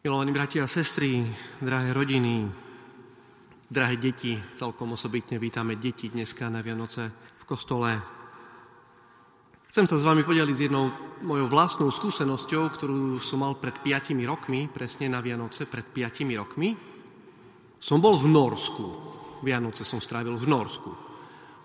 Milovaní 0.00 0.32
bratia 0.32 0.64
a 0.64 0.66
sestry, 0.66 1.20
drahé 1.60 1.92
rodiny, 1.92 2.48
drahé 3.68 4.00
deti, 4.00 4.32
celkom 4.56 4.96
osobitne 4.96 5.36
vítame 5.36 5.76
deti 5.76 6.08
dneska 6.08 6.48
na 6.48 6.64
Vianoce 6.64 7.12
v 7.12 7.44
kostole. 7.44 8.00
Chcem 9.68 9.84
sa 9.84 10.00
s 10.00 10.06
vami 10.08 10.24
podeliť 10.24 10.56
s 10.56 10.64
jednou 10.64 10.88
mojou 11.20 11.52
vlastnou 11.52 11.92
skúsenosťou, 11.92 12.72
ktorú 12.72 13.20
som 13.20 13.44
mal 13.44 13.60
pred 13.60 13.76
piatimi 13.76 14.24
rokmi, 14.24 14.72
presne 14.72 15.12
na 15.12 15.20
Vianoce, 15.20 15.68
pred 15.68 15.84
piatimi 15.84 16.32
rokmi. 16.32 16.72
Som 17.76 18.00
bol 18.00 18.16
v 18.16 18.24
Norsku. 18.32 18.86
Vianoce 19.44 19.84
som 19.84 20.00
strávil 20.00 20.32
v 20.40 20.48
Norsku. 20.48 20.90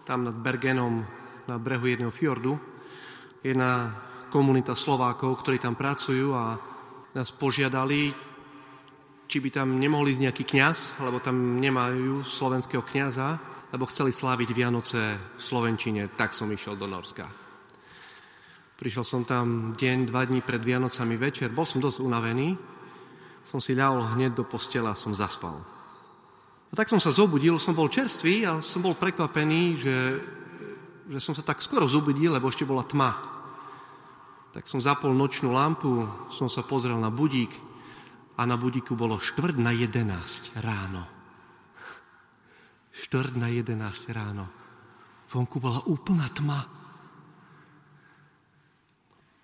Tam 0.03 0.27
nad 0.27 0.35
Bergenom, 0.35 1.07
na 1.47 1.55
brehu 1.55 1.87
jedného 1.87 2.11
fjordu, 2.11 2.59
jedna 3.39 3.95
komunita 4.27 4.75
Slovákov, 4.75 5.39
ktorí 5.39 5.55
tam 5.55 5.79
pracujú 5.79 6.35
a 6.35 6.59
nás 7.15 7.31
požiadali, 7.31 8.24
či 9.35 9.43
by 9.43 9.51
tam 9.51 9.75
nemohli 9.75 10.15
ísť 10.15 10.23
nejaký 10.31 10.43
kňaz, 10.47 11.03
lebo 11.03 11.19
tam 11.19 11.59
nemajú 11.59 12.23
slovenského 12.23 12.79
kňaza, 12.79 13.35
lebo 13.75 13.83
chceli 13.83 14.15
sláviť 14.15 14.55
Vianoce 14.55 14.95
v 15.35 15.41
Slovenčine, 15.43 16.07
tak 16.07 16.31
som 16.31 16.47
išiel 16.47 16.79
do 16.79 16.87
Norska. 16.87 17.27
Prišiel 18.79 19.03
som 19.03 19.27
tam 19.27 19.75
deň, 19.75 20.07
dva 20.07 20.23
dní 20.23 20.39
pred 20.39 20.63
Vianocami 20.63 21.19
večer, 21.19 21.51
bol 21.51 21.67
som 21.67 21.83
dosť 21.83 21.99
unavený, 21.99 22.55
som 23.43 23.59
si 23.59 23.75
ľahol 23.75 24.15
hneď 24.15 24.39
do 24.39 24.47
postela 24.47 24.95
a 24.95 24.99
som 25.03 25.11
zaspal. 25.11 25.59
A 26.71 26.73
tak 26.79 26.87
som 26.87 27.03
sa 27.03 27.11
zobudil, 27.11 27.59
som 27.59 27.75
bol 27.75 27.91
čerstvý 27.91 28.47
a 28.47 28.63
som 28.63 28.79
bol 28.79 28.95
prekvapený, 28.95 29.75
že, 29.75 29.97
že 31.11 31.19
som 31.19 31.35
sa 31.35 31.43
tak 31.43 31.59
skoro 31.59 31.91
zobudil, 31.91 32.31
lebo 32.31 32.47
ešte 32.47 32.63
bola 32.63 32.87
tma. 32.87 33.11
Tak 34.55 34.63
som 34.63 34.79
zapol 34.79 35.11
nočnú 35.11 35.51
lampu, 35.51 36.07
som 36.31 36.47
sa 36.47 36.63
pozrel 36.63 36.95
na 36.95 37.11
budík 37.11 37.74
a 38.35 38.41
na 38.43 38.59
budíku 38.59 38.99
bolo 38.99 39.15
štvrt 39.15 39.55
na 39.55 39.71
11 39.71 40.59
ráno. 40.59 41.07
Štvrt 42.91 43.39
na 43.39 43.47
11 43.47 43.75
ráno. 44.11 44.51
Vonku 45.31 45.59
bola 45.59 45.83
úplná 45.87 46.27
tma. 46.31 46.67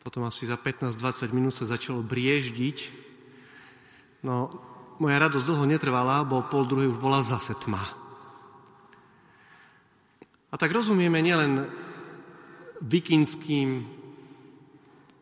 Potom 0.01 0.27
asi 0.27 0.47
za 0.49 0.59
15-20 0.59 1.31
minút 1.31 1.55
sa 1.55 1.67
začalo 1.67 2.03
brieždiť. 2.03 2.77
No, 4.27 4.51
moja 5.01 5.17
radosť 5.17 5.45
dlho 5.45 5.65
netrvala, 5.65 6.25
bo 6.27 6.45
pol 6.45 6.67
druhej 6.67 6.91
už 6.93 6.99
bola 6.99 7.23
zase 7.23 7.57
tma. 7.57 7.81
A 10.51 10.55
tak 10.59 10.75
rozumieme 10.75 11.23
nielen 11.23 11.63
vikingským 12.83 13.87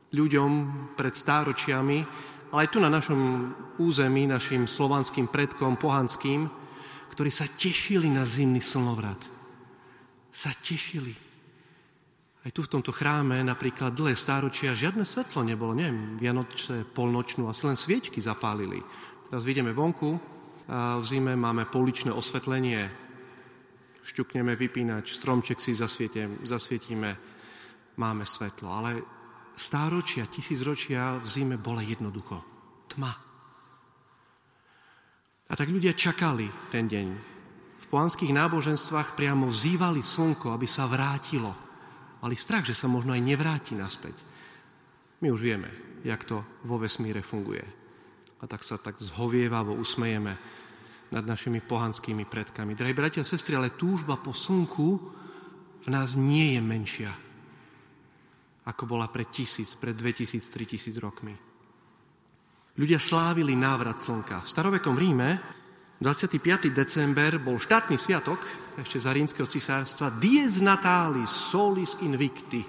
ľuďom 0.10 0.52
pred 0.98 1.14
stáročiami, 1.14 2.02
ale 2.50 2.66
aj 2.66 2.70
tu 2.74 2.78
na 2.82 2.90
našom 2.90 3.54
území, 3.78 4.26
našim 4.26 4.66
slovanským 4.66 5.30
predkom, 5.30 5.78
pohanským, 5.78 6.50
ktorí 7.14 7.30
sa 7.30 7.46
tešili 7.46 8.10
na 8.10 8.26
zimný 8.26 8.62
slnovrat. 8.62 9.22
Sa 10.34 10.54
tešili. 10.58 11.14
Aj 12.40 12.52
tu 12.56 12.64
v 12.64 12.72
tomto 12.72 12.96
chráme 12.96 13.44
napríklad 13.44 13.92
dlhé 13.92 14.16
stáročia 14.16 14.72
žiadne 14.72 15.04
svetlo 15.04 15.44
nebolo, 15.44 15.76
neviem, 15.76 16.16
Vianočné, 16.16 16.88
polnočnú, 16.88 17.52
asi 17.52 17.68
len 17.68 17.76
sviečky 17.76 18.24
zapálili. 18.24 18.80
Teraz 19.28 19.44
vidíme 19.44 19.76
vonku, 19.76 20.16
v 20.70 21.04
zime 21.04 21.36
máme 21.36 21.68
poličné 21.68 22.14
osvetlenie, 22.16 22.88
šťukneme 24.06 24.56
vypínač, 24.56 25.20
stromček 25.20 25.60
si 25.60 25.76
zasvietíme, 25.76 27.12
máme 28.00 28.24
svetlo. 28.24 28.72
Ale 28.72 29.19
stáročia, 29.60 30.32
tisícročia 30.32 31.20
v 31.20 31.28
zime 31.28 31.60
bola 31.60 31.84
jednoducho 31.84 32.40
tma. 32.96 33.12
A 35.50 35.54
tak 35.58 35.68
ľudia 35.68 35.92
čakali 35.92 36.48
ten 36.72 36.88
deň. 36.88 37.08
V 37.84 37.86
pohanských 37.92 38.32
náboženstvách 38.32 39.20
priamo 39.20 39.52
vzývali 39.52 40.00
slnko, 40.00 40.56
aby 40.56 40.64
sa 40.70 40.88
vrátilo. 40.88 41.52
Mali 42.24 42.40
strach, 42.40 42.64
že 42.64 42.78
sa 42.78 42.88
možno 42.88 43.12
aj 43.12 43.26
nevráti 43.26 43.76
naspäť. 43.76 44.16
My 45.20 45.34
už 45.34 45.42
vieme, 45.44 45.68
jak 46.08 46.24
to 46.24 46.46
vo 46.64 46.80
vesmíre 46.80 47.20
funguje. 47.20 47.66
A 48.40 48.48
tak 48.48 48.64
sa 48.64 48.80
tak 48.80 49.02
zhovievavo 49.02 49.76
usmejeme 49.76 50.38
nad 51.10 51.26
našimi 51.26 51.60
pohanskými 51.60 52.24
predkami. 52.30 52.78
Drahí 52.78 52.94
bratia 52.94 53.26
a 53.26 53.28
sestry, 53.28 53.58
ale 53.58 53.74
túžba 53.74 54.16
po 54.16 54.32
slnku 54.32 54.88
v 55.84 55.88
nás 55.90 56.14
nie 56.14 56.56
je 56.56 56.62
menšia 56.62 57.12
ako 58.70 58.86
bola 58.86 59.10
pred 59.10 59.34
tisíc, 59.34 59.74
pred 59.74 59.98
2000, 59.98 60.38
3000 60.38 60.94
rokmi. 61.02 61.34
Ľudia 62.78 63.02
slávili 63.02 63.58
návrat 63.58 63.98
slnka. 64.00 64.46
V 64.46 64.48
starovekom 64.48 64.96
Ríme 64.96 65.42
25. 66.00 66.72
december 66.72 67.42
bol 67.44 67.60
štátny 67.60 68.00
sviatok, 68.00 68.40
ešte 68.80 69.04
za 69.04 69.12
rímskeho 69.12 69.44
cisárstva, 69.50 70.16
Dies 70.16 70.64
Natalis 70.64 71.28
Solis 71.28 72.00
Invicti, 72.00 72.64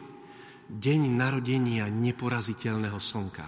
deň 0.66 1.00
narodenia 1.14 1.86
neporaziteľného 1.86 2.98
slnka. 2.98 3.46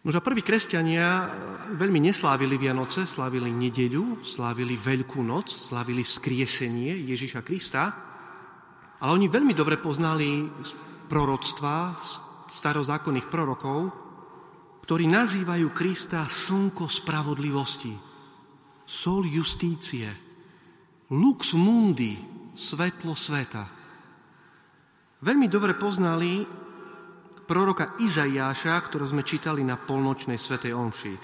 Nož 0.00 0.16
a 0.16 0.24
prví 0.24 0.40
kresťania 0.42 1.28
veľmi 1.76 2.00
neslávili 2.10 2.56
Vianoce, 2.56 3.04
slávili 3.04 3.52
nedeľu, 3.52 4.24
slávili 4.24 4.74
Veľkú 4.74 5.20
noc, 5.20 5.52
slávili 5.52 6.02
skriesenie 6.02 7.04
Ježiša 7.04 7.44
Krista, 7.44 8.09
ale 9.00 9.10
oni 9.16 9.26
veľmi 9.32 9.56
dobre 9.56 9.80
poznali 9.80 10.44
proroctva 11.08 11.96
starozákonných 12.46 13.32
prorokov, 13.32 13.88
ktorí 14.84 15.08
nazývajú 15.08 15.72
Krista 15.72 16.28
slnko 16.28 16.90
spravodlivosti, 16.90 17.94
sol 18.84 19.24
justície, 19.24 20.10
lux 21.14 21.56
mundi, 21.56 22.18
svetlo 22.52 23.16
sveta. 23.16 23.64
Veľmi 25.24 25.46
dobre 25.48 25.78
poznali 25.78 26.44
proroka 27.48 27.96
Izaiáša, 27.98 28.76
ktorý 28.84 29.10
sme 29.10 29.22
čítali 29.24 29.62
na 29.64 29.78
polnočnej 29.80 30.36
svetej 30.36 30.76
omši. 30.76 31.14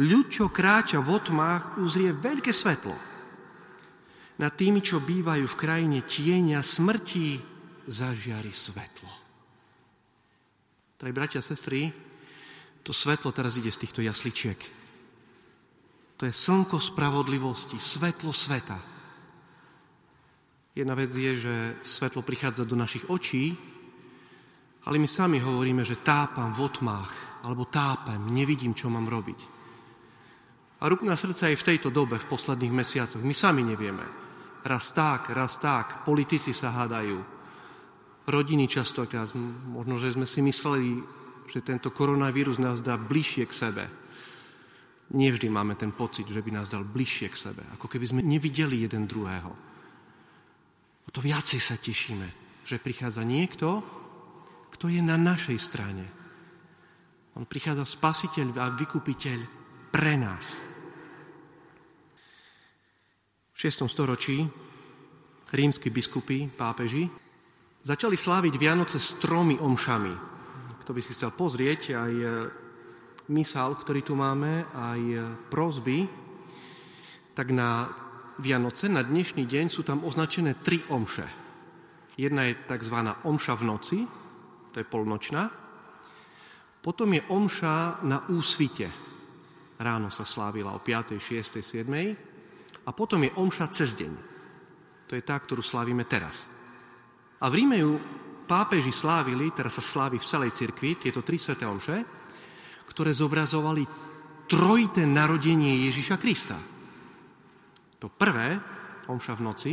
Ľud, 0.00 0.26
čo 0.30 0.48
kráča 0.48 1.02
v 1.02 1.08
otmách, 1.14 1.78
uzrie 1.82 2.10
veľké 2.16 2.50
svetlo 2.50 3.15
nad 4.36 4.52
tými, 4.52 4.84
čo 4.84 5.00
bývajú 5.00 5.46
v 5.48 5.58
krajine 5.58 6.04
tieňa 6.04 6.60
smrti, 6.60 7.40
zažiari 7.88 8.52
svetlo. 8.52 9.12
Tady, 10.96 11.12
bratia 11.12 11.40
a 11.40 11.44
sestry, 11.44 11.92
to 12.82 12.92
svetlo 12.92 13.32
teraz 13.32 13.56
ide 13.56 13.72
z 13.72 13.80
týchto 13.84 14.00
jasličiek. 14.04 14.58
To 16.16 16.24
je 16.24 16.32
slnko 16.32 16.80
spravodlivosti, 16.80 17.76
svetlo 17.76 18.32
sveta. 18.32 18.80
Jedna 20.76 20.92
vec 20.96 21.12
je, 21.12 21.32
že 21.36 21.54
svetlo 21.84 22.20
prichádza 22.20 22.68
do 22.68 22.76
našich 22.76 23.08
očí, 23.08 23.56
ale 24.88 24.96
my 25.00 25.08
sami 25.08 25.40
hovoríme, 25.40 25.84
že 25.84 26.00
tápam 26.00 26.52
v 26.52 26.60
otmách, 26.68 27.12
alebo 27.44 27.68
tápam, 27.68 28.28
nevidím, 28.32 28.72
čo 28.72 28.92
mám 28.92 29.08
robiť. 29.08 29.40
A 30.80 30.88
ruku 30.92 31.08
na 31.08 31.16
srdce 31.16 31.52
aj 31.52 31.56
v 31.56 31.66
tejto 31.72 31.88
dobe, 31.88 32.20
v 32.20 32.28
posledných 32.28 32.72
mesiacoch. 32.72 33.24
My 33.24 33.32
sami 33.32 33.64
nevieme 33.64 34.25
raz 34.66 34.90
tak, 34.90 35.30
raz 35.30 35.62
tak, 35.62 36.02
politici 36.02 36.50
sa 36.50 36.74
hádajú, 36.74 37.22
rodiny 38.26 38.66
častokrát, 38.66 39.30
možno, 39.70 39.96
že 40.02 40.18
sme 40.18 40.26
si 40.26 40.42
mysleli, 40.42 40.98
že 41.46 41.62
tento 41.62 41.94
koronavírus 41.94 42.58
nás 42.58 42.82
dá 42.82 42.98
bližšie 42.98 43.46
k 43.46 43.54
sebe. 43.54 43.84
Nevždy 45.14 45.46
máme 45.46 45.78
ten 45.78 45.94
pocit, 45.94 46.26
že 46.26 46.42
by 46.42 46.50
nás 46.50 46.74
dal 46.74 46.82
bližšie 46.82 47.30
k 47.30 47.38
sebe, 47.38 47.62
ako 47.78 47.86
keby 47.86 48.10
sme 48.10 48.26
nevideli 48.26 48.82
jeden 48.82 49.06
druhého. 49.06 49.54
O 51.06 51.10
to 51.14 51.22
viacej 51.22 51.62
sa 51.62 51.78
tešíme, 51.78 52.26
že 52.66 52.82
prichádza 52.82 53.22
niekto, 53.22 53.86
kto 54.74 54.90
je 54.90 54.98
na 54.98 55.14
našej 55.14 55.58
strane. 55.62 56.04
On 57.38 57.46
prichádza 57.46 57.86
spasiteľ 57.86 58.58
a 58.58 58.74
vykupiteľ 58.74 59.38
pre 59.94 60.18
nás. 60.18 60.75
V 63.56 63.72
6. 63.72 63.88
storočí 63.88 64.44
rímsky 65.48 65.88
biskupy, 65.88 66.44
pápeži, 66.44 67.08
začali 67.80 68.12
sláviť 68.12 68.52
Vianoce 68.60 69.00
s 69.00 69.16
tromi 69.16 69.56
omšami. 69.56 70.12
Kto 70.84 70.92
by 70.92 71.00
si 71.00 71.16
chcel 71.16 71.32
pozrieť, 71.32 71.96
aj 71.96 72.12
e, 72.12 72.28
misál, 73.32 73.72
ktorý 73.80 74.04
tu 74.04 74.12
máme, 74.12 74.68
aj 74.76 75.00
e, 75.00 75.16
prozby, 75.48 76.04
tak 77.32 77.48
na 77.48 77.88
Vianoce, 78.44 78.92
na 78.92 79.00
dnešný 79.00 79.48
deň 79.48 79.72
sú 79.72 79.88
tam 79.88 80.04
označené 80.04 80.60
tri 80.60 80.84
omše. 80.92 81.24
Jedna 82.20 82.52
je 82.52 82.60
tzv. 82.60 82.96
omša 83.24 83.56
v 83.56 83.64
noci, 83.64 83.98
to 84.68 84.76
je 84.76 84.84
polnočná. 84.84 85.48
Potom 86.84 87.08
je 87.08 87.24
omša 87.32 88.04
na 88.04 88.20
úsvite. 88.28 88.92
Ráno 89.80 90.12
sa 90.12 90.28
slávila 90.28 90.76
o 90.76 90.84
5., 90.84 91.16
6., 91.16 91.64
7. 91.64 92.35
A 92.86 92.94
potom 92.94 93.26
je 93.26 93.34
omša 93.34 93.66
cez 93.74 93.98
deň. 93.98 94.12
To 95.10 95.12
je 95.18 95.22
tá, 95.22 95.34
ktorú 95.38 95.62
slávime 95.62 96.06
teraz. 96.06 96.46
A 97.42 97.50
v 97.50 97.62
Ríme 97.62 97.76
ju 97.82 97.98
pápeži 98.46 98.94
slávili, 98.94 99.50
teraz 99.50 99.78
sa 99.78 99.84
slávi 99.84 100.22
v 100.22 100.28
celej 100.28 100.54
cirkvi, 100.54 100.94
tieto 100.96 101.26
tri 101.26 101.36
sveté 101.36 101.66
omše, 101.66 102.06
ktoré 102.86 103.10
zobrazovali 103.10 103.82
trojité 104.46 105.02
narodenie 105.02 105.90
Ježiša 105.90 106.16
Krista. 106.22 106.58
To 107.98 108.06
prvé, 108.06 108.56
omša 109.10 109.34
v 109.34 109.42
noci, 109.42 109.72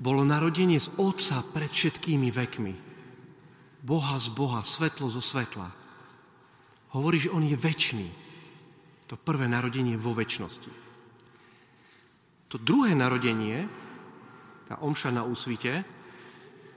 bolo 0.00 0.24
narodenie 0.24 0.80
z 0.80 0.88
Otca 0.96 1.44
pred 1.52 1.68
všetkými 1.68 2.32
vekmi. 2.32 2.74
Boha 3.84 4.16
z 4.16 4.32
Boha, 4.32 4.64
svetlo 4.64 5.12
zo 5.12 5.20
svetla. 5.20 5.68
Hovorí, 6.96 7.20
že 7.20 7.32
On 7.32 7.44
je 7.44 7.56
väčší. 7.56 8.08
To 9.12 9.20
prvé 9.20 9.44
narodenie 9.44 10.00
vo 10.00 10.16
väčšnosti. 10.16 10.89
To 12.50 12.58
druhé 12.58 12.98
narodenie, 12.98 13.70
tá 14.66 14.82
omša 14.82 15.14
na 15.14 15.22
úsvite, 15.22 15.86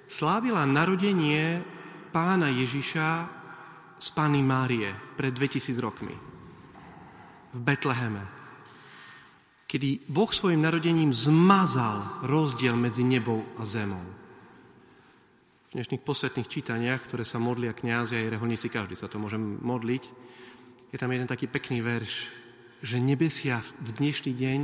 slávila 0.05 0.69
narodenie 0.69 1.65
pána 2.13 2.53
Ježiša 2.53 3.09
z 3.97 4.07
Pány 4.13 4.45
Márie 4.45 4.93
pred 5.17 5.33
2000 5.33 5.73
rokmi 5.81 6.13
v 7.53 7.59
Betleheme 7.61 8.43
kedy 9.73 10.05
Boh 10.05 10.29
svojim 10.29 10.61
narodením 10.61 11.09
zmazal 11.09 12.21
rozdiel 12.29 12.77
medzi 12.77 13.01
nebou 13.01 13.41
a 13.57 13.65
zemou. 13.65 14.05
V 15.73 15.81
dnešných 15.81 16.05
posvetných 16.05 16.45
čítaniach, 16.45 17.01
ktoré 17.01 17.25
sa 17.25 17.41
modlia 17.41 17.73
kniazy 17.73 18.21
aj 18.21 18.37
reholníci, 18.37 18.69
každý 18.69 18.93
sa 18.93 19.09
to 19.09 19.17
môže 19.17 19.41
modliť, 19.41 20.03
je 20.93 20.97
tam 21.01 21.09
jeden 21.09 21.25
taký 21.25 21.49
pekný 21.49 21.81
verš, 21.81 22.29
že 22.85 23.01
nebesia 23.01 23.65
v 23.81 23.89
dnešný 23.97 24.37
deň 24.37 24.59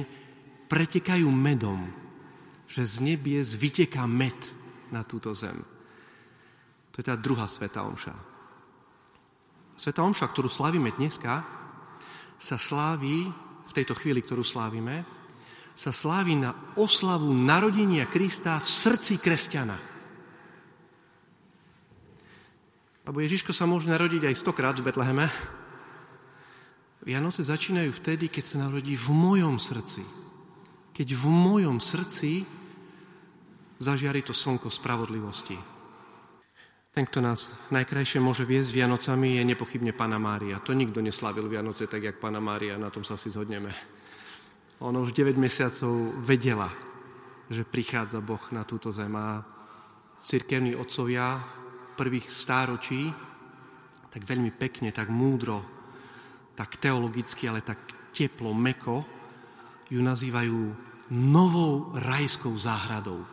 pretekajú 0.69 1.27
medom, 1.33 1.89
že 2.69 2.86
z 2.86 3.01
nebies 3.01 3.57
vyteká 3.57 4.06
med 4.06 4.38
na 4.94 5.01
túto 5.01 5.33
zem. 5.33 5.57
To 6.94 7.01
je 7.01 7.06
tá 7.10 7.18
druhá 7.18 7.50
sveta 7.50 7.81
omša. 7.81 8.13
Sveta 9.74 10.06
omša, 10.06 10.30
ktorú 10.30 10.51
slávime 10.51 10.94
dneska, 10.94 11.42
sa 12.38 12.57
sláví 12.62 13.25
v 13.66 13.71
tejto 13.74 13.98
chvíli, 13.98 14.21
ktorú 14.21 14.45
slávime, 14.45 15.04
sa 15.74 15.95
slávi 15.95 16.36
na 16.36 16.51
oslavu 16.75 17.31
narodenia 17.31 18.04
Krista 18.06 18.60
v 18.60 18.68
srdci 18.68 19.15
kresťana. 19.18 19.80
Lebo 23.07 23.18
Ježiško 23.24 23.56
sa 23.56 23.63
môže 23.63 23.88
narodiť 23.88 24.27
aj 24.27 24.36
stokrát 24.36 24.75
v 24.75 24.86
Betleheme. 24.86 25.31
Vianoce 27.07 27.48
začínajú 27.48 27.95
vtedy, 27.95 28.27
keď 28.27 28.44
sa 28.44 28.56
narodí 28.68 28.94
v 29.00 29.07
mojom 29.10 29.56
srdci. 29.56 30.19
Keď 31.00 31.16
v 31.16 31.25
mojom 31.31 31.80
srdci 31.80 32.44
zažiari 33.80 34.19
to 34.19 34.36
slnko 34.36 34.68
spravodlivosti. 34.68 35.56
Ten, 36.92 37.07
kto 37.07 37.24
nás 37.24 37.48
najkrajšie 37.72 38.19
môže 38.19 38.44
viesť 38.44 38.75
Vianocami, 38.75 39.40
je 39.40 39.48
nepochybne 39.48 39.96
Pana 39.96 40.19
Mária. 40.19 40.60
To 40.60 40.75
nikto 40.75 41.00
neslavil 41.00 41.48
Vianoce 41.48 41.88
tak, 41.88 42.04
jak 42.04 42.19
Pana 42.19 42.44
Mária, 42.44 42.75
na 42.75 42.92
tom 42.92 43.07
sa 43.07 43.16
si 43.16 43.31
zhodneme. 43.31 43.72
Ona 44.84 45.00
už 45.00 45.16
9 45.16 45.40
mesiacov 45.40 46.19
vedela, 46.19 46.68
že 47.48 47.63
prichádza 47.63 48.19
Boh 48.19 48.44
na 48.51 48.68
túto 48.68 48.92
zem 48.92 49.16
a 49.16 49.40
cirkevní 50.19 50.75
otcovia 50.75 51.40
prvých 51.96 52.28
stáročí 52.28 53.07
tak 54.12 54.28
veľmi 54.28 54.51
pekne, 54.51 54.92
tak 54.92 55.07
múdro, 55.07 55.63
tak 56.60 56.75
teologicky, 56.75 57.48
ale 57.48 57.63
tak 57.63 57.80
teplo, 58.12 58.51
meko 58.51 59.07
ju 59.88 60.04
nazývajú 60.04 60.88
novou 61.09 61.94
rajskou 61.97 62.53
záhradou. 62.57 63.25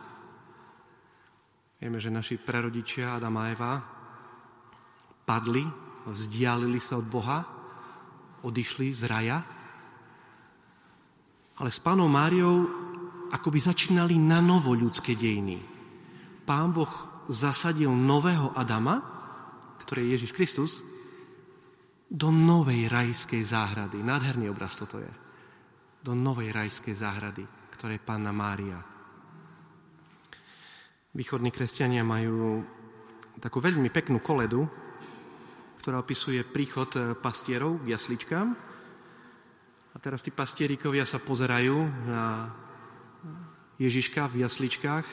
Vieme, 1.77 2.01
že 2.01 2.09
naši 2.09 2.41
prarodičia 2.41 3.17
Adam 3.17 3.37
a 3.37 3.53
Eva 3.53 3.73
padli, 5.27 5.61
vzdialili 6.09 6.81
sa 6.81 6.97
od 6.97 7.05
Boha, 7.05 7.39
odišli 8.41 8.89
z 8.95 9.01
raja, 9.05 9.37
ale 11.57 11.69
s 11.69 11.79
pánom 11.81 12.09
Máriou 12.09 12.65
akoby 13.33 13.59
začínali 13.59 14.15
na 14.17 14.39
novo 14.41 14.73
ľudské 14.73 15.13
dejiny. 15.13 15.59
Pán 16.47 16.71
Boh 16.71 16.89
zasadil 17.27 17.91
nového 17.91 18.55
Adama, 18.55 19.03
ktorý 19.83 20.07
je 20.07 20.13
Ježiš 20.15 20.31
Kristus, 20.31 20.71
do 22.07 22.31
novej 22.31 22.87
rajskej 22.87 23.43
záhrady. 23.43 23.99
Nádherný 23.99 24.47
obraz 24.47 24.79
toto 24.79 25.03
je. 25.03 25.11
Do 25.99 26.15
novej 26.15 26.55
rajskej 26.55 26.95
záhrady, 26.95 27.43
ktorá 27.77 27.93
je 27.93 28.01
Pána 28.01 28.33
Mária. 28.33 28.81
Východní 31.13 31.53
kresťania 31.53 32.01
majú 32.01 32.65
takú 33.37 33.61
veľmi 33.61 33.93
peknú 33.93 34.17
koledu, 34.17 34.65
ktorá 35.77 36.01
opisuje 36.01 36.41
príchod 36.41 36.89
eh, 36.97 37.13
pastierov 37.13 37.85
k 37.85 37.93
jasličkám. 37.93 38.47
A 39.93 39.97
teraz 40.01 40.25
tí 40.25 40.33
pastierikovia 40.33 41.05
sa 41.05 41.21
pozerajú 41.21 41.77
na 42.09 42.49
Ježiška 43.77 44.25
v 44.25 44.41
jasličkách 44.41 45.05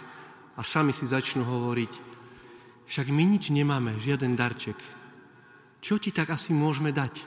a 0.57 0.63
sami 0.65 0.97
si 0.97 1.05
začnú 1.05 1.45
hovoriť, 1.45 1.93
však 2.89 3.07
my 3.13 3.25
nič 3.29 3.53
nemáme, 3.53 3.97
žiaden 4.01 4.37
darček. 4.37 4.77
Čo 5.85 6.01
ti 6.01 6.13
tak 6.13 6.33
asi 6.33 6.57
môžeme 6.57 6.97
dať? 6.97 7.21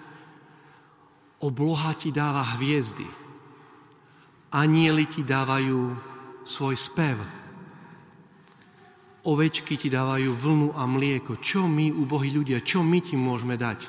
Obloha 1.45 1.93
ti 1.93 2.09
dáva 2.09 2.41
hviezdy. 2.57 3.26
Anieli 4.51 5.05
ti 5.11 5.27
dávajú 5.27 5.79
svoj 6.47 6.75
spev 6.79 7.19
ovečky 9.27 9.75
ti 9.75 9.91
dávajú 9.91 10.31
vlnu 10.31 10.69
a 10.71 10.87
mlieko. 10.87 11.43
Čo 11.43 11.67
my, 11.67 11.91
ubohí 11.91 12.31
ľudia, 12.31 12.63
čo 12.63 12.79
my 12.79 13.03
ti 13.03 13.19
môžeme 13.19 13.59
dať? 13.59 13.79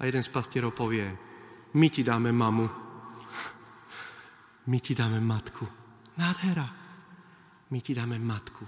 A 0.00 0.08
jeden 0.08 0.24
z 0.24 0.32
pastierov 0.32 0.72
povie, 0.72 1.04
my 1.76 1.88
ti 1.92 2.00
dáme 2.00 2.32
mamu. 2.32 2.66
My 4.66 4.78
ti 4.80 4.96
dáme 4.96 5.20
matku. 5.20 5.68
Nádhera. 6.16 6.66
My 7.70 7.78
ti 7.84 7.92
dáme 7.92 8.16
matku. 8.16 8.64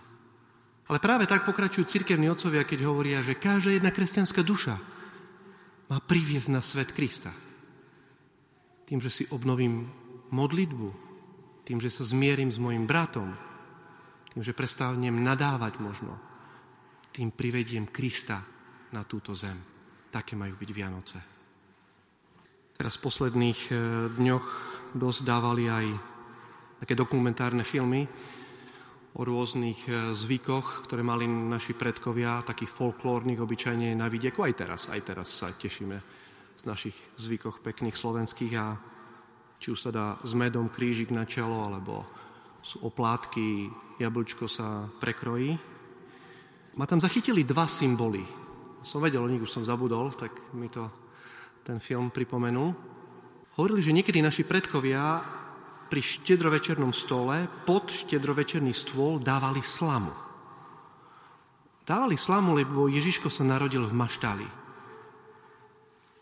Ale 0.89 1.03
práve 1.03 1.29
tak 1.29 1.45
pokračujú 1.45 1.85
cirkevní 1.85 2.33
otcovia, 2.33 2.65
keď 2.65 2.87
hovoria, 2.89 3.21
že 3.21 3.37
každá 3.37 3.77
jedna 3.77 3.93
kresťanská 3.93 4.41
duša 4.41 4.77
má 5.89 5.99
priviesť 6.01 6.49
na 6.53 6.61
svet 6.65 6.93
Krista. 6.93 7.33
Tým, 8.89 9.01
že 9.01 9.13
si 9.13 9.25
obnovím 9.29 9.89
modlitbu, 10.31 10.89
tým, 11.69 11.79
že 11.81 11.93
sa 11.93 12.05
zmierim 12.05 12.49
s 12.49 12.57
mojim 12.57 12.89
bratom, 12.89 13.37
tým, 14.33 14.43
že 14.45 14.57
prestávnem 14.57 15.13
nadávať 15.21 15.81
možno, 15.81 16.17
tým 17.13 17.33
privediem 17.35 17.89
Krista 17.91 18.41
na 18.93 19.05
túto 19.05 19.37
zem. 19.37 19.59
Také 20.09 20.39
majú 20.39 20.57
byť 20.57 20.71
Vianoce. 20.73 21.19
Teraz 22.79 22.95
v 22.97 23.05
posledných 23.11 23.61
e, 23.69 23.73
dňoch 24.17 24.47
dosť 24.95 25.21
dávali 25.26 25.67
aj 25.67 25.87
také 26.79 26.95
dokumentárne 26.95 27.67
filmy 27.67 28.07
o 29.19 29.21
rôznych 29.26 29.83
e, 29.91 30.14
zvykoch, 30.14 30.87
ktoré 30.87 31.02
mali 31.02 31.26
naši 31.26 31.75
predkovia, 31.75 32.47
takých 32.47 32.71
folklórnych 32.71 33.43
obyčajne 33.43 33.99
na 33.99 34.07
vidieku. 34.07 34.47
Aj 34.47 34.55
teraz, 34.55 34.87
aj 34.88 35.00
teraz 35.02 35.26
sa 35.35 35.50
tešíme 35.50 35.99
z 36.55 36.62
našich 36.64 36.95
zvykoch 37.19 37.61
pekných 37.67 37.99
slovenských 37.99 38.55
a 38.57 38.79
či 39.59 39.75
už 39.75 39.79
sa 39.79 39.91
dá 39.91 40.07
s 40.23 40.33
medom 40.38 40.71
krížik 40.71 41.11
na 41.11 41.27
čelo, 41.27 41.67
alebo 41.67 42.07
sú 42.62 42.83
oplátky, 42.87 43.71
jablčko 43.99 44.47
sa 44.47 44.87
prekrojí. 45.03 45.59
Ma 46.79 46.87
tam 46.87 47.03
zachytili 47.03 47.43
dva 47.43 47.67
symboly. 47.67 48.23
Som 48.87 49.03
vedel 49.03 49.23
o 49.23 49.31
nich, 49.31 49.43
už 49.43 49.50
som 49.50 49.67
zabudol, 49.67 50.15
tak 50.15 50.31
mi 50.55 50.71
to 50.71 50.87
ten 51.67 51.83
film 51.83 52.15
pripomenul. 52.15 52.71
Hovorili, 53.59 53.83
že 53.83 53.95
niekedy 53.95 54.23
naši 54.23 54.47
predkovia 54.47 55.19
pri 55.91 55.99
štedrovečernom 56.05 56.95
stole 56.95 57.50
pod 57.67 57.91
štedrovečerný 57.91 58.71
stôl 58.71 59.19
dávali 59.19 59.65
slamu. 59.65 60.15
Dávali 61.83 62.21
slamu, 62.21 62.55
lebo 62.55 62.87
Ježiško 62.87 63.33
sa 63.33 63.43
narodil 63.43 63.83
v 63.83 63.97
maštali. 63.97 64.47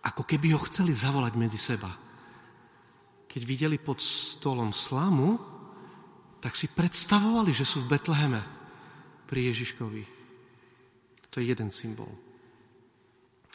Ako 0.06 0.22
keby 0.22 0.54
ho 0.54 0.62
chceli 0.70 0.94
zavolať 0.94 1.34
medzi 1.34 1.58
seba. 1.58 2.05
Keď 3.26 3.42
videli 3.44 3.76
pod 3.76 4.00
stolom 4.00 4.72
slamu, 4.72 5.36
tak 6.40 6.54
si 6.54 6.70
predstavovali, 6.70 7.50
že 7.52 7.66
sú 7.66 7.84
v 7.84 7.90
Betleheme 7.96 8.40
pri 9.26 9.50
Ježiškovi. 9.50 10.02
To 11.34 11.42
je 11.42 11.50
jeden 11.50 11.68
symbol. 11.74 12.08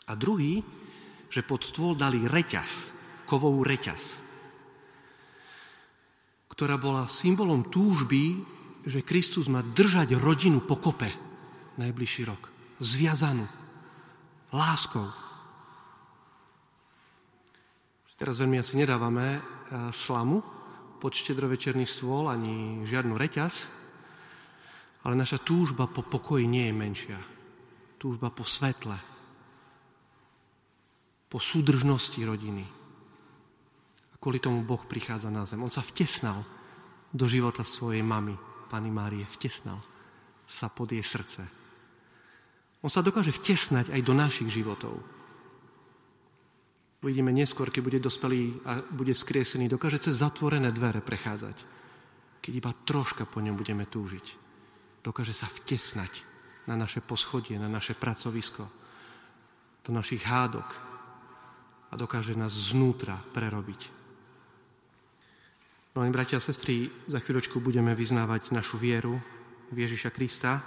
A 0.05 0.13
druhý, 0.13 0.59
že 1.31 1.41
pod 1.41 1.63
stôl 1.63 1.95
dali 1.95 2.19
reťaz, 2.27 2.91
kovovú 3.25 3.63
reťaz, 3.63 4.19
ktorá 6.51 6.75
bola 6.75 7.07
symbolom 7.07 7.71
túžby, 7.71 8.43
že 8.83 9.07
Kristus 9.07 9.47
má 9.47 9.63
držať 9.63 10.19
rodinu 10.19 10.61
po 10.61 10.77
kope 10.77 11.09
najbližší 11.79 12.27
rok. 12.27 12.51
Zviazanú. 12.81 13.47
Láskou. 14.51 15.07
Teraz 18.21 18.37
veľmi 18.37 18.61
asi 18.61 18.77
nedávame 18.77 19.41
slamu, 19.95 20.43
pod 21.01 21.17
štedrovečerný 21.17 21.87
stôl, 21.89 22.29
ani 22.29 22.85
žiadnu 22.85 23.17
reťaz, 23.17 23.65
ale 25.01 25.17
naša 25.17 25.41
túžba 25.41 25.89
po 25.89 26.05
pokoji 26.05 26.45
nie 26.45 26.69
je 26.69 26.75
menšia. 26.77 27.19
Túžba 27.97 28.29
po 28.29 28.45
svetle. 28.45 28.97
po 31.31 31.39
súdržnosti 31.39 32.19
rodiny. 32.19 32.67
A 34.11 34.15
kvôli 34.19 34.43
tomu 34.43 34.67
Boh 34.67 34.83
prichádza 34.83 35.31
na 35.31 35.47
zem. 35.47 35.63
On 35.63 35.71
sa 35.71 35.79
vtesnal 35.79 36.43
do 37.15 37.23
života 37.23 37.63
svojej 37.63 38.03
mamy, 38.03 38.35
Pany 38.67 38.91
Márie, 38.91 39.23
vtesnal 39.23 39.79
sa 40.43 40.67
pod 40.67 40.91
jej 40.91 40.99
srdce. 40.99 41.47
On 42.83 42.91
sa 42.91 42.99
dokáže 42.99 43.31
vtesnať 43.31 43.95
aj 43.95 44.01
do 44.03 44.11
našich 44.11 44.51
životov. 44.51 44.99
Uvidíme 47.01 47.33
neskôr, 47.33 47.73
keď 47.73 47.81
bude 47.81 47.97
dospelý 47.97 48.61
a 48.61 48.77
bude 48.93 49.17
skriesený, 49.17 49.65
dokáže 49.65 50.05
cez 50.05 50.21
zatvorené 50.21 50.69
dvere 50.69 51.01
prechádzať. 51.01 51.57
Keď 52.45 52.53
iba 52.53 52.77
troška 52.85 53.25
po 53.25 53.41
ňom 53.41 53.57
budeme 53.57 53.89
túžiť. 53.89 54.37
Dokáže 55.01 55.33
sa 55.33 55.49
vtesnať 55.49 56.21
na 56.69 56.77
naše 56.77 57.01
poschodie, 57.01 57.57
na 57.57 57.65
naše 57.65 57.97
pracovisko, 57.97 58.69
do 59.81 59.89
našich 59.89 60.21
hádok 60.21 60.69
a 61.89 61.97
dokáže 61.97 62.37
nás 62.37 62.53
znútra 62.53 63.17
prerobiť. 63.33 63.81
Milí 65.97 66.13
bratia 66.13 66.37
a 66.37 66.45
sestry, 66.45 66.85
za 67.09 67.17
chvíľočku 67.17 67.57
budeme 67.57 67.97
vyznávať 67.97 68.53
našu 68.53 68.77
vieru 68.77 69.17
v 69.73 69.89
Ježiša 69.89 70.13
Krista 70.13 70.61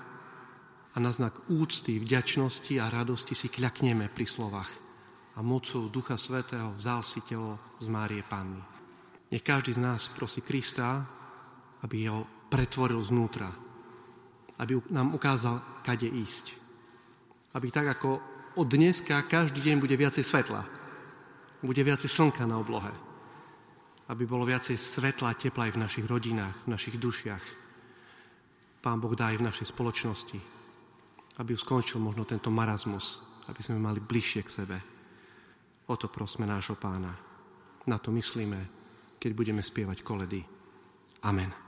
a 0.90 0.96
na 0.98 1.14
znak 1.14 1.46
úcty, 1.46 2.02
vďačnosti 2.02 2.74
a 2.82 2.90
radosti 2.90 3.38
si 3.38 3.46
kľakneme 3.46 4.10
pri 4.10 4.26
slovách 4.26 4.83
a 5.34 5.42
mocou 5.42 5.90
Ducha 5.90 6.14
Svetého 6.14 6.70
vzal 6.78 7.02
si 7.02 7.20
telo 7.26 7.58
z 7.82 7.90
Márie 7.90 8.22
Panny. 8.22 8.62
Nech 9.34 9.42
každý 9.42 9.74
z 9.74 9.82
nás 9.82 10.06
prosí 10.06 10.40
Krista, 10.46 11.02
aby 11.82 12.06
ho 12.06 12.22
pretvoril 12.46 13.02
znútra, 13.02 13.50
aby 14.62 14.78
nám 14.94 15.18
ukázal, 15.18 15.82
kade 15.82 16.06
ísť. 16.06 16.54
Aby 17.58 17.74
tak 17.74 17.98
ako 17.98 18.22
od 18.54 18.66
dneska 18.70 19.26
každý 19.26 19.58
deň 19.58 19.82
bude 19.82 19.98
viacej 19.98 20.22
svetla, 20.22 20.62
bude 21.66 21.82
viacej 21.82 22.06
slnka 22.06 22.46
na 22.46 22.62
oblohe, 22.62 22.94
aby 24.06 24.22
bolo 24.22 24.46
viacej 24.46 24.78
svetla 24.78 25.34
a 25.34 25.38
tepla 25.38 25.66
aj 25.66 25.74
v 25.74 25.82
našich 25.82 26.06
rodinách, 26.06 26.54
v 26.62 26.70
našich 26.70 26.94
dušiach. 26.94 27.44
Pán 28.78 29.02
Boh 29.02 29.16
dá 29.18 29.34
aj 29.34 29.42
v 29.42 29.46
našej 29.50 29.66
spoločnosti, 29.74 30.38
aby 31.42 31.50
už 31.58 31.66
skončil 31.66 31.98
možno 31.98 32.22
tento 32.22 32.54
marazmus, 32.54 33.18
aby 33.50 33.58
sme 33.64 33.82
mali 33.82 33.98
bližšie 33.98 34.40
k 34.46 34.54
sebe. 34.62 34.93
O 35.86 35.96
to 35.96 36.08
prosme 36.08 36.46
nášho 36.46 36.76
pána. 36.76 37.12
Na 37.86 37.98
to 38.00 38.08
myslíme, 38.12 38.66
keď 39.20 39.30
budeme 39.32 39.60
spievať 39.60 40.00
koledy. 40.00 40.40
Amen. 41.24 41.63